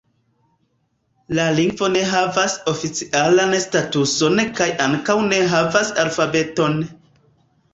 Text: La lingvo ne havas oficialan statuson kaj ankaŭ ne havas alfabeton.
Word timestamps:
La 1.39 1.43
lingvo 1.57 1.89
ne 1.95 2.01
havas 2.13 2.55
oficialan 2.73 3.53
statuson 3.67 4.43
kaj 4.61 4.71
ankaŭ 4.87 5.19
ne 5.27 5.43
havas 5.53 5.93
alfabeton. 6.07 6.83